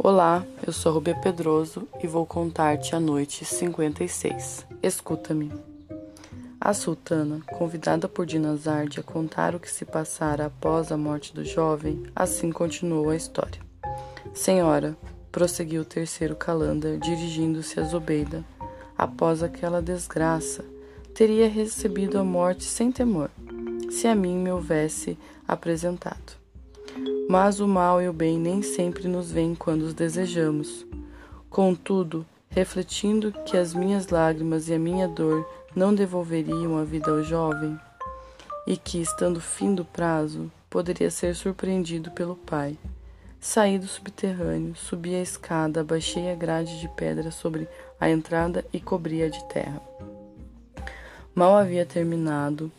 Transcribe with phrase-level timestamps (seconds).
[0.00, 4.64] Olá, eu sou Rubia Pedroso e vou contar-te a noite 56.
[4.80, 5.52] Escuta-me.
[6.60, 11.44] A sultana, convidada por Dinazarde a contar o que se passara após a morte do
[11.44, 13.60] jovem, assim continuou a história.
[14.32, 14.96] Senhora,
[15.32, 18.44] prosseguiu o terceiro calanda, dirigindo-se a Zobeida,
[18.96, 20.64] após aquela desgraça,
[21.12, 23.32] teria recebido a morte sem temor,
[23.90, 26.38] se a mim me houvesse apresentado.
[27.28, 30.86] Mas o mal e o bem nem sempre nos vêm quando os desejamos.
[31.50, 35.46] Contudo, refletindo que as minhas lágrimas e a minha dor
[35.76, 37.78] não devolveriam a vida ao jovem,
[38.66, 42.78] e que, estando fim do prazo, poderia ser surpreendido pelo pai.
[43.38, 47.68] Saí do subterrâneo, subi a escada, abaixei a grade de pedra sobre
[48.00, 49.82] a entrada e cobri-a de terra.
[51.34, 52.72] Mal havia terminado,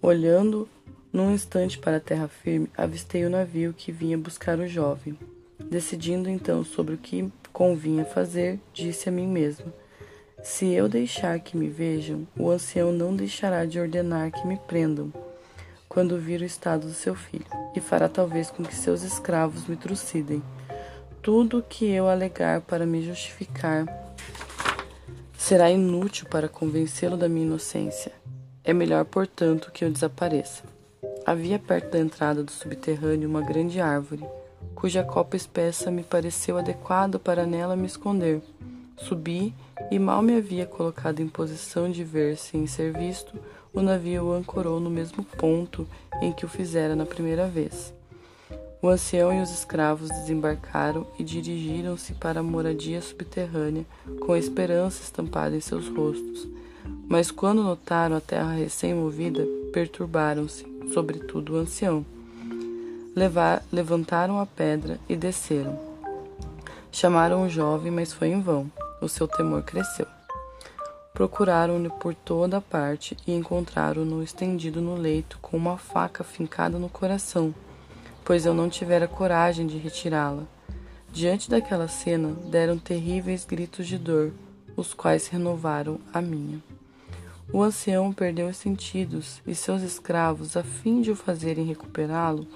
[0.00, 0.68] olhando
[1.14, 5.16] num instante para a terra firme, avistei o navio que vinha buscar o jovem.
[5.70, 9.72] Decidindo então sobre o que convinha fazer, disse a mim mesmo:
[10.42, 15.12] Se eu deixar que me vejam, o ancião não deixará de ordenar que me prendam
[15.88, 19.76] quando vir o estado do seu filho, e fará talvez com que seus escravos me
[19.76, 20.42] trucidem.
[21.22, 23.86] Tudo o que eu alegar para me justificar
[25.38, 28.10] será inútil para convencê-lo da minha inocência.
[28.64, 30.73] É melhor, portanto, que eu desapareça.
[31.26, 34.22] Havia perto da entrada do subterrâneo uma grande árvore,
[34.74, 38.42] cuja copa espessa me pareceu adequado para nela me esconder.
[38.98, 39.54] Subi
[39.90, 43.38] e mal me havia colocado em posição de ver sem ser visto,
[43.72, 45.88] o navio ancorou no mesmo ponto
[46.20, 47.94] em que o fizera na primeira vez.
[48.82, 53.86] O ancião e os escravos desembarcaram e dirigiram-se para a moradia subterrânea,
[54.20, 56.46] com a esperança estampada em seus rostos.
[57.08, 62.04] Mas quando notaram a terra recém-movida, perturbaram-se sobretudo o ancião.
[63.14, 65.78] Levar, levantaram a pedra e desceram.
[66.90, 68.70] Chamaram o jovem, mas foi em vão.
[69.00, 70.06] O seu temor cresceu.
[71.12, 77.54] Procuraram-no por toda parte e encontraram-no estendido no leito com uma faca fincada no coração,
[78.24, 80.42] pois eu não tivera coragem de retirá-la.
[81.12, 84.32] Diante daquela cena, deram terríveis gritos de dor,
[84.76, 86.60] os quais renovaram a minha.
[87.52, 92.46] O ancião perdeu os sentidos e seus escravos, a fim de o fazerem recuperá-lo,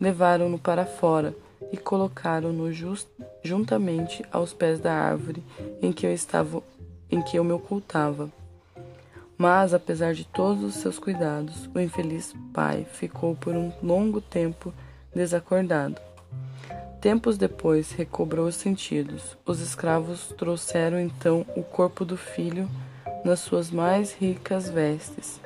[0.00, 1.34] levaram-no para fora
[1.72, 2.70] e colocaram-no
[3.42, 5.42] juntamente aos pés da árvore
[5.82, 6.62] em que eu estava,
[7.10, 8.30] em que eu me ocultava.
[9.36, 14.72] Mas, apesar de todos os seus cuidados, o infeliz pai ficou por um longo tempo
[15.12, 16.00] desacordado.
[17.00, 19.36] Tempos depois recobrou os sentidos.
[19.44, 22.70] Os escravos trouxeram então o corpo do filho
[23.24, 25.40] nas suas mais ricas vestes.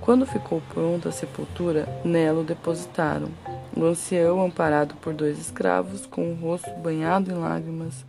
[0.00, 3.28] Quando ficou pronta a sepultura, nela o depositaram.
[3.76, 8.06] O ancião, amparado por dois escravos, com o rosto banhado em lágrimas,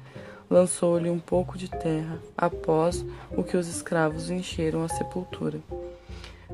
[0.50, 5.60] lançou-lhe um pouco de terra, após o que os escravos encheram a sepultura.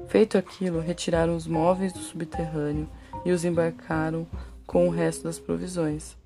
[0.08, 2.88] Feito aquilo, retiraram os móveis do subterrâneo
[3.24, 4.28] e os embarcaram
[4.66, 6.18] com o resto das provisões.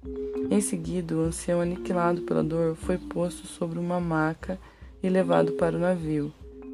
[0.49, 4.57] Em seguida, o ancião, aniquilado pela dor, foi posto sobre uma maca
[5.01, 6.31] e levado para o navio,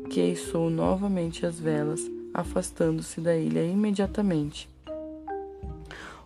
[0.09, 2.01] que içou novamente as velas,
[2.33, 4.69] afastando-se da ilha imediatamente.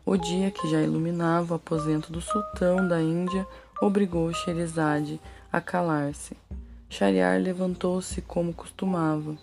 [0.05, 3.45] O dia que já iluminava o aposento do sultão da Índia
[3.81, 5.19] obrigou Sherazade
[5.51, 6.35] a calar-se.
[6.89, 9.35] Shariar levantou-se como costumava,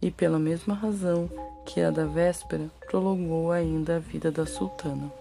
[0.00, 1.28] e pela mesma razão
[1.64, 5.12] que a da véspera, prolongou ainda a vida da sultana.